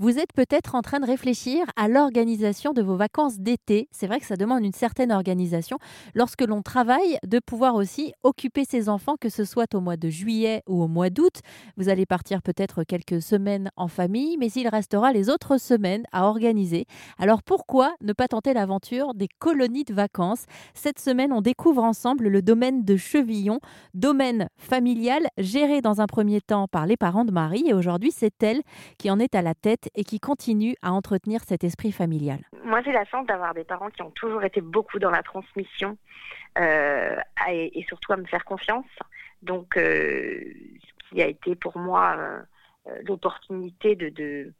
Vous 0.00 0.20
êtes 0.20 0.32
peut-être 0.32 0.76
en 0.76 0.80
train 0.80 1.00
de 1.00 1.06
réfléchir 1.06 1.66
à 1.74 1.88
l'organisation 1.88 2.72
de 2.72 2.82
vos 2.82 2.94
vacances 2.94 3.40
d'été. 3.40 3.88
C'est 3.90 4.06
vrai 4.06 4.20
que 4.20 4.26
ça 4.26 4.36
demande 4.36 4.64
une 4.64 4.72
certaine 4.72 5.10
organisation 5.10 5.76
lorsque 6.14 6.42
l'on 6.42 6.62
travaille 6.62 7.18
de 7.26 7.40
pouvoir 7.44 7.74
aussi 7.74 8.12
occuper 8.22 8.64
ses 8.64 8.88
enfants, 8.88 9.16
que 9.20 9.28
ce 9.28 9.44
soit 9.44 9.74
au 9.74 9.80
mois 9.80 9.96
de 9.96 10.08
juillet 10.08 10.62
ou 10.68 10.84
au 10.84 10.86
mois 10.86 11.10
d'août. 11.10 11.40
Vous 11.76 11.88
allez 11.88 12.06
partir 12.06 12.42
peut-être 12.42 12.84
quelques 12.84 13.20
semaines 13.20 13.72
en 13.74 13.88
famille, 13.88 14.36
mais 14.38 14.52
il 14.52 14.68
restera 14.68 15.12
les 15.12 15.30
autres 15.30 15.58
semaines 15.58 16.04
à 16.12 16.26
organiser. 16.26 16.86
Alors 17.18 17.42
pourquoi 17.42 17.92
ne 18.00 18.12
pas 18.12 18.28
tenter 18.28 18.54
l'aventure 18.54 19.14
des 19.14 19.28
colonies 19.40 19.82
de 19.82 19.94
vacances? 19.94 20.44
Cette 20.74 21.00
semaine, 21.00 21.32
on 21.32 21.40
découvre 21.40 21.82
ensemble 21.82 22.28
le 22.28 22.40
domaine 22.40 22.84
de 22.84 22.96
Chevillon, 22.96 23.58
domaine 23.94 24.48
familial 24.58 25.26
géré 25.38 25.80
dans 25.80 26.00
un 26.00 26.06
premier 26.06 26.40
temps 26.40 26.68
par 26.68 26.86
les 26.86 26.96
parents 26.96 27.24
de 27.24 27.32
Marie 27.32 27.64
et 27.66 27.74
aujourd'hui 27.74 28.12
c'est 28.16 28.44
elle 28.44 28.62
qui 28.96 29.10
en 29.10 29.18
est 29.18 29.34
à 29.34 29.42
la 29.42 29.54
tête 29.56 29.87
et 29.94 30.04
qui 30.04 30.20
continue 30.20 30.74
à 30.82 30.92
entretenir 30.92 31.40
cet 31.44 31.64
esprit 31.64 31.92
familial 31.92 32.40
Moi, 32.64 32.82
j'ai 32.82 32.92
la 32.92 33.04
chance 33.04 33.26
d'avoir 33.26 33.54
des 33.54 33.64
parents 33.64 33.90
qui 33.90 34.02
ont 34.02 34.10
toujours 34.10 34.44
été 34.44 34.60
beaucoup 34.60 34.98
dans 34.98 35.10
la 35.10 35.22
transmission 35.22 35.96
euh, 36.58 37.16
et, 37.48 37.84
surtout 37.88 38.12
à 38.12 38.16
me 38.16 38.26
faire 38.26 38.44
confiance. 38.44 38.86
Donc, 39.42 39.76
euh, 39.76 40.40
ce 40.80 41.08
qui 41.08 41.22
a 41.22 41.26
été 41.26 41.54
pour 41.54 41.78
moi 41.78 42.16
euh, 42.18 42.42
l'opportunité 43.04 43.94
de, 43.94 44.08
de 44.08 44.52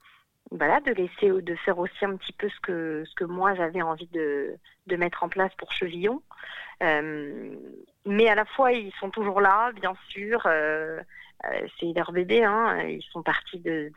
voilà, 0.51 0.80
de 0.80 0.93
laisser, 0.93 1.30
de 1.30 1.55
faire 1.57 1.79
aussi 1.79 2.05
un 2.05 2.16
petit 2.16 2.33
peu 2.33 2.48
ce 2.48 2.61
que, 2.61 3.05
ce 3.06 3.15
que 3.15 3.25
moi 3.25 3.55
j'avais 3.55 3.83
envie 3.83 4.09
de, 4.09 4.56
de 4.87 4.97
mettre 4.97 5.23
en 5.23 5.29
place 5.29 5.52
pour 5.59 5.73
Chevillon. 5.73 6.23
mais 6.80 8.29
à 8.29 8.34
la 8.34 8.45
fois, 8.45 8.73
ils 8.73 8.92
sont 9.01 9.11
toujours 9.11 9.41
là, 9.41 9.73
bien 9.73 9.95
sûr. 10.09 10.42
Euh, 11.45 11.61
c'est 11.79 11.92
leur 11.95 12.11
bébé, 12.12 12.45
hein, 12.45 12.83
ils 12.83 13.03
sont 13.12 13.23
partis 13.23 13.61
de, 13.61 13.92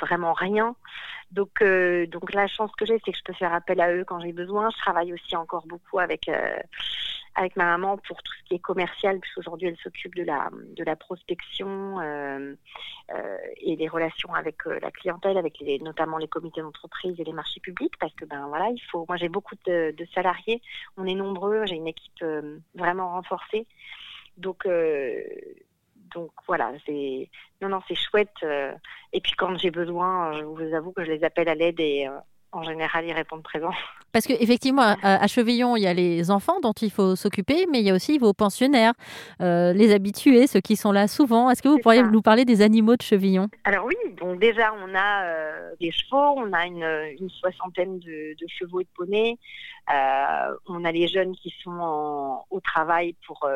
vraiment 0.00 0.32
rien. 0.32 0.74
Donc, 1.30 1.60
euh, 1.60 2.06
donc 2.06 2.32
la 2.32 2.46
chance 2.46 2.70
que 2.76 2.86
j'ai, 2.86 2.98
c'est 3.04 3.12
que 3.12 3.18
je 3.18 3.24
peux 3.24 3.34
faire 3.34 3.52
appel 3.52 3.80
à 3.80 3.92
eux 3.92 4.04
quand 4.04 4.20
j'ai 4.20 4.32
besoin. 4.32 4.70
Je 4.70 4.78
travaille 4.78 5.12
aussi 5.12 5.36
encore 5.36 5.66
beaucoup 5.66 5.98
avec 5.98 6.28
euh, 6.28 6.56
avec 7.34 7.56
ma 7.56 7.64
maman 7.64 7.98
pour 7.98 8.22
tout 8.22 8.32
ce 8.38 8.44
qui 8.44 8.54
est 8.54 8.60
commercial, 8.60 9.18
puisqu'aujourd'hui 9.20 9.68
elle 9.68 9.76
s'occupe 9.76 10.14
de 10.14 10.22
la 10.22 10.48
de 10.52 10.84
la 10.84 10.96
prospection 10.96 12.00
euh, 12.00 12.04
euh, 12.04 12.54
et 13.60 13.76
des 13.76 13.88
relations 13.88 14.32
avec 14.34 14.64
la 14.64 14.90
clientèle, 14.90 15.36
avec 15.36 15.58
les, 15.60 15.78
notamment 15.78 16.16
les 16.18 16.28
comités 16.28 16.62
d'entreprise 16.62 17.14
et 17.18 17.24
les 17.24 17.32
marchés 17.32 17.60
publics, 17.60 17.94
parce 17.98 18.14
que 18.14 18.24
ben 18.24 18.46
voilà, 18.48 18.70
il 18.70 18.80
faut. 18.90 19.04
Moi 19.08 19.16
j'ai 19.16 19.28
beaucoup 19.28 19.56
de, 19.66 19.94
de, 19.96 20.06
salariés, 20.14 20.62
on 20.96 21.06
est 21.06 21.14
nombreux, 21.14 21.66
j'ai 21.66 21.76
une 21.76 21.86
équipe 21.86 22.24
vraiment 22.74 23.10
renforcée, 23.10 23.66
donc 24.38 24.66
donc 26.14 26.30
voilà, 26.46 26.72
c'est 26.86 27.28
non 27.60 27.68
non 27.68 27.80
c'est 27.88 27.94
chouette. 27.94 28.30
Euh, 28.42 28.72
et 29.12 29.20
puis 29.20 29.32
quand 29.32 29.56
j'ai 29.58 29.70
besoin, 29.70 30.34
euh, 30.34 30.40
je 30.40 30.44
vous 30.44 30.74
avoue 30.74 30.92
que 30.92 31.04
je 31.04 31.10
les 31.10 31.24
appelle 31.24 31.48
à 31.48 31.54
l'aide 31.54 31.80
et 31.80 32.06
euh, 32.06 32.18
en 32.54 32.62
général 32.62 33.04
ils 33.04 33.12
répondent 33.12 33.42
présents. 33.42 33.74
Parce 34.12 34.26
qu'effectivement, 34.26 34.94
à, 35.02 35.26
Chevillon, 35.26 35.76
il 35.76 35.82
y 35.82 35.88
a 35.88 35.92
les 35.92 36.30
enfants 36.30 36.60
dont 36.60 36.72
il 36.72 36.90
faut 36.90 37.16
s'occuper, 37.16 37.66
mais 37.70 37.80
il 37.80 37.86
y 37.86 37.90
a 37.90 37.94
aussi 37.94 38.18
vos 38.18 38.32
pensionnaires, 38.32 38.92
les 39.40 39.92
habitués, 39.92 40.46
ceux 40.46 40.60
qui 40.60 40.76
sont 40.76 40.92
là 40.92 41.08
souvent. 41.08 41.50
Est-ce 41.50 41.62
que 41.62 41.68
vous 41.68 41.80
pourriez 41.80 42.02
nous 42.04 42.22
parler 42.22 42.44
des 42.44 42.62
animaux 42.62 42.96
de 42.96 43.02
Chevillon? 43.02 43.48
Alors 43.64 43.86
oui, 43.86 43.96
donc 44.16 44.38
déjà 44.38 44.72
on 44.72 44.94
a 44.94 45.24
des 45.80 45.90
chevaux, 45.90 46.34
on 46.36 46.52
a 46.52 46.64
une, 46.66 47.28
soixantaine 47.28 47.98
de, 47.98 48.36
chevaux 48.46 48.80
et 48.80 48.84
de 48.84 48.88
poneys, 48.94 49.36
on 49.88 50.84
a 50.84 50.92
les 50.92 51.08
jeunes 51.08 51.34
qui 51.34 51.52
sont 51.64 52.44
au 52.50 52.60
travail 52.60 53.16
pour 53.26 53.48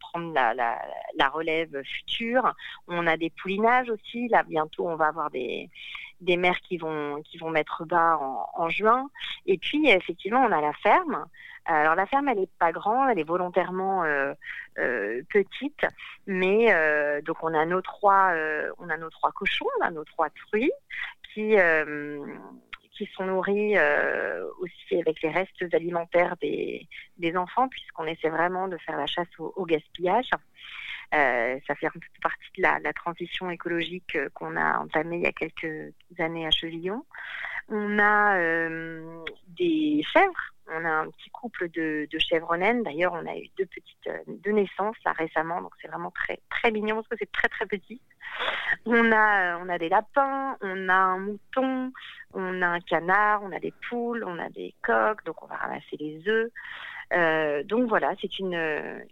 prendre 0.00 0.32
la, 0.32 0.54
la, 0.54 1.28
relève 1.28 1.82
future, 1.84 2.54
on 2.88 3.06
a 3.06 3.18
des 3.18 3.30
poulinages 3.30 3.90
aussi, 3.90 4.28
là 4.28 4.42
bientôt 4.44 4.88
on 4.88 4.96
va 4.96 5.08
avoir 5.08 5.30
des 5.30 5.68
des 6.20 6.36
mères 6.36 6.60
qui 6.60 6.78
vont 6.78 7.20
qui 7.22 7.38
vont 7.38 7.50
mettre 7.50 7.84
bas 7.84 8.18
en, 8.54 8.68
juin. 8.68 9.08
Et 9.46 9.58
puis 9.58 9.88
effectivement, 9.88 10.40
on 10.40 10.52
a 10.52 10.60
la 10.60 10.72
ferme. 10.74 11.26
Alors 11.66 11.94
la 11.96 12.06
ferme, 12.06 12.28
elle 12.28 12.38
est 12.38 12.50
pas 12.58 12.72
grande, 12.72 13.10
elle 13.10 13.18
est 13.18 13.24
volontairement 13.24 14.04
euh, 14.04 14.32
euh, 14.78 15.22
petite, 15.30 15.84
mais 16.26 16.72
euh, 16.72 17.20
donc 17.22 17.38
on 17.42 17.52
a 17.54 17.66
nos 17.66 17.82
trois, 17.82 18.32
on 18.78 18.88
a 18.88 18.96
nos 18.96 19.10
trois 19.10 19.32
cochons, 19.32 19.66
on 19.80 19.84
a 19.84 19.90
nos 19.90 20.04
trois 20.04 20.30
truies 20.30 20.72
qui 21.34 21.56
qui 22.92 23.06
sont 23.14 23.26
nourris 23.26 23.76
aussi 24.60 24.98
avec 24.98 25.20
les 25.22 25.28
restes 25.28 25.74
alimentaires 25.74 26.34
des, 26.40 26.88
des 27.18 27.36
enfants, 27.36 27.68
puisqu'on 27.68 28.06
essaie 28.06 28.30
vraiment 28.30 28.68
de 28.68 28.78
faire 28.78 28.96
la 28.96 29.06
chasse 29.06 29.28
au 29.38 29.66
gaspillage. 29.66 30.30
Euh, 31.14 31.58
ça 31.66 31.74
fait 31.76 31.88
partie 32.22 32.50
de 32.56 32.62
la, 32.62 32.92
transition 32.92 33.50
écologique 33.50 34.16
euh, 34.16 34.28
qu'on 34.34 34.56
a 34.56 34.78
entamée 34.78 35.16
il 35.16 35.22
y 35.22 35.26
a 35.26 35.32
quelques 35.32 35.92
années 36.18 36.46
à 36.46 36.50
Chevillon. 36.50 37.04
On 37.68 37.98
a 37.98 38.36
euh, 38.38 39.24
des 39.48 40.02
chèvres. 40.12 40.54
On 40.68 40.84
a 40.84 40.90
un 40.90 41.10
petit 41.10 41.30
couple 41.30 41.68
de, 41.70 42.08
chèvres 42.18 42.56
naines. 42.56 42.82
D'ailleurs, 42.82 43.12
on 43.12 43.26
a 43.26 43.36
eu 43.36 43.48
deux 43.56 43.66
petites 43.66 44.10
deux 44.26 44.50
naissances 44.50 44.96
là 45.04 45.12
récemment, 45.12 45.60
donc 45.60 45.72
c'est 45.80 45.88
vraiment 45.88 46.10
très 46.10 46.40
très 46.50 46.70
mignon 46.70 46.96
parce 46.96 47.08
que 47.08 47.16
c'est 47.18 47.30
très 47.30 47.48
très 47.48 47.66
petit. 47.66 48.00
On 48.84 49.12
a 49.12 49.58
on 49.58 49.68
a 49.68 49.78
des 49.78 49.88
lapins, 49.88 50.56
on 50.60 50.88
a 50.88 50.94
un 50.94 51.18
mouton, 51.18 51.92
on 52.34 52.62
a 52.62 52.66
un 52.66 52.80
canard, 52.80 53.42
on 53.44 53.52
a 53.52 53.60
des 53.60 53.72
poules, 53.88 54.24
on 54.26 54.38
a 54.38 54.48
des 54.48 54.74
coques, 54.82 55.24
donc 55.24 55.42
on 55.42 55.46
va 55.46 55.56
ramasser 55.56 55.96
les 55.98 56.22
œufs. 56.28 56.50
Euh, 57.12 57.62
donc 57.62 57.88
voilà, 57.88 58.14
c'est 58.20 58.38
une, 58.38 58.54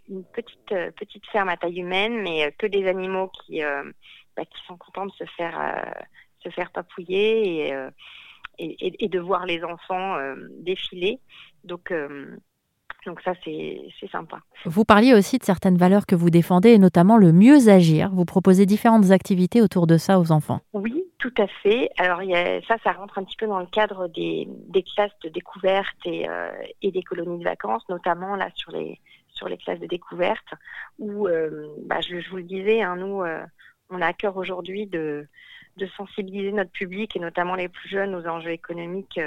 une 0.09 0.23
petite, 0.25 0.93
petite 0.95 1.25
ferme 1.27 1.49
à 1.49 1.57
taille 1.57 1.79
humaine, 1.79 2.21
mais 2.21 2.51
que 2.57 2.67
des 2.67 2.87
animaux 2.87 3.29
qui, 3.29 3.63
euh, 3.63 3.83
bah, 4.35 4.43
qui 4.45 4.61
sont 4.65 4.77
contents 4.77 5.05
de 5.05 5.11
se 5.13 5.25
faire, 5.37 5.59
euh, 5.59 6.01
se 6.39 6.49
faire 6.49 6.71
papouiller 6.71 7.73
et, 8.57 9.03
et, 9.03 9.07
de 9.09 9.19
voir 9.19 9.45
les 9.45 9.63
enfants 9.63 10.17
défiler. 10.61 11.19
Donc 11.63 11.91
donc 13.05 13.21
ça, 13.21 13.33
c'est 13.43 14.07
sympa. 14.11 14.39
Vous 14.65 14.83
parliez 14.83 15.13
aussi 15.13 15.37
de 15.37 15.43
certaines 15.43 15.77
valeurs 15.77 16.05
que 16.07 16.15
vous 16.15 16.31
défendez, 16.31 16.71
et 16.71 16.79
notamment 16.79 17.17
le 17.17 17.31
mieux 17.31 17.69
agir. 17.69 18.09
Vous 18.11 18.25
proposez 18.25 18.65
différentes 18.65 19.11
activités 19.11 19.61
autour 19.61 19.85
de 19.85 19.97
ça 19.97 20.19
aux 20.19 20.31
enfants. 20.31 20.61
Oui, 20.73 21.05
tout 21.19 21.33
à 21.37 21.47
fait. 21.47 21.89
Alors 21.97 22.23
y 22.23 22.35
a, 22.35 22.61
ça, 22.63 22.77
ça 22.83 22.93
rentre 22.93 23.19
un 23.19 23.23
petit 23.23 23.37
peu 23.37 23.45
dans 23.45 23.59
le 23.59 23.67
cadre 23.67 24.07
des, 24.07 24.47
des 24.69 24.83
classes 24.83 25.17
de 25.23 25.29
découverte 25.29 25.95
et, 26.05 26.27
euh, 26.27 26.51
et, 26.81 26.91
des 26.91 27.03
colonies 27.03 27.39
de 27.39 27.43
vacances, 27.43 27.87
notamment 27.89 28.35
là 28.35 28.49
sur 28.55 28.71
les 28.71 28.99
sur 29.29 29.49
les 29.49 29.57
classes 29.57 29.81
de 29.81 29.87
découverte, 29.87 30.47
où 30.97 31.27
euh, 31.27 31.67
bah, 31.83 31.99
je, 31.99 32.21
je, 32.21 32.29
vous 32.29 32.37
le 32.37 32.43
disais, 32.43 32.81
hein, 32.81 32.95
nous, 32.95 33.21
euh, 33.21 33.43
on 33.89 34.01
a 34.01 34.07
à 34.07 34.13
cœur 34.13 34.37
aujourd'hui 34.37 34.87
de, 34.87 35.27
de 35.77 35.87
sensibiliser 35.87 36.51
notre 36.51 36.71
public 36.71 37.15
et 37.15 37.19
notamment 37.19 37.55
les 37.55 37.69
plus 37.69 37.89
jeunes 37.89 38.15
aux 38.15 38.27
enjeux 38.27 38.51
économiques 38.51 39.19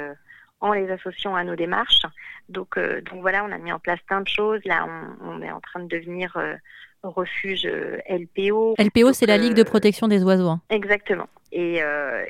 en 0.61 0.73
les 0.73 0.89
associant 0.89 1.35
à 1.35 1.43
nos 1.43 1.55
démarches. 1.55 2.05
Donc, 2.49 2.77
euh, 2.77 3.01
donc 3.01 3.21
voilà, 3.21 3.45
on 3.45 3.51
a 3.51 3.57
mis 3.57 3.71
en 3.71 3.79
place 3.79 3.99
plein 4.01 4.21
de 4.21 4.27
choses. 4.27 4.59
Là, 4.65 4.87
on, 5.21 5.41
est 5.41 5.51
en 5.51 5.61
train 5.61 5.79
de 5.81 5.87
devenir 5.87 6.35
euh, 6.37 6.55
refuge 7.03 7.65
euh, 7.65 7.97
LPO. 8.09 8.75
LPO, 8.77 9.13
c'est 9.13 9.25
la 9.25 9.37
Ligue 9.37 9.53
de 9.53 9.63
protection 9.63 10.07
des 10.07 10.23
oiseaux. 10.23 10.49
Hein. 10.49 10.61
Exactement. 10.69 11.27
Et, 11.51 11.81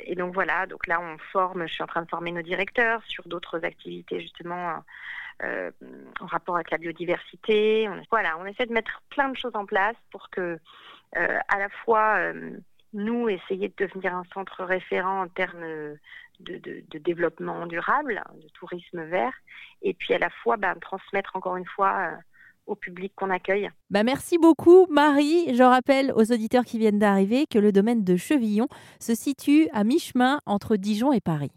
et, 0.06 0.16
donc 0.16 0.34
voilà, 0.34 0.66
donc 0.66 0.88
là, 0.88 1.02
on 1.02 1.18
forme, 1.34 1.68
je 1.68 1.74
suis 1.74 1.84
en 1.84 1.88
train 1.88 2.04
de 2.04 2.08
former 2.08 2.32
nos 2.32 2.42
directeurs 2.42 3.02
sur 3.06 3.28
d'autres 3.28 3.66
activités 3.66 4.22
justement. 4.22 4.82
en 5.44 6.26
rapport 6.26 6.56
avec 6.56 6.72
la 6.72 6.78
biodiversité. 6.78 7.90
On, 7.90 8.02
voilà, 8.12 8.38
on 8.40 8.46
essaie 8.46 8.66
de 8.66 8.72
mettre 8.72 9.02
plein 9.10 9.28
de 9.28 9.36
choses 9.36 9.56
en 9.56 9.66
place 9.66 9.98
pour 10.12 10.30
que, 10.30 10.58
à 11.14 11.60
la 11.60 11.68
fois, 11.84 12.32
nous, 12.94 13.30
essayer 13.30 13.70
de 13.70 13.86
devenir 13.86 14.16
un 14.16 14.24
centre 14.34 14.64
référent 14.64 15.24
en 15.24 15.28
termes 15.28 15.64
de, 16.40 16.84
développement 17.00 17.66
durable, 17.68 18.24
de 18.36 18.48
tourisme 18.50 19.04
vert, 19.04 19.34
et 19.82 19.94
puis 19.94 20.14
à 20.14 20.20
la 20.20 20.30
fois 20.30 20.58
ben, 20.58 20.76
transmettre 20.80 21.36
encore 21.36 21.58
une 21.58 21.66
fois 21.66 22.12
euh, 22.12 22.16
au 22.66 22.76
public 22.76 23.14
qu'on 23.16 23.30
accueille. 23.30 23.70
Bah 23.90 24.04
merci 24.04 24.38
beaucoup 24.38 24.88
Marie. 24.90 25.56
Je 25.56 25.64
rappelle 25.64 26.12
aux 26.16 26.32
auditeurs 26.32 26.66
qui 26.66 26.78
viennent 26.78 27.00
d'arriver 27.00 27.46
que 27.48 27.60
le 27.60 27.72
domaine 27.72 28.04
de 28.04 28.16
Chevillon 28.16 28.68
se 29.00 29.16
situe 29.16 29.68
à 29.74 29.84
mi-chemin 29.84 30.40
entre 30.46 30.76
Dijon 30.76 31.12
et 31.12 31.22
Paris. 31.22 31.48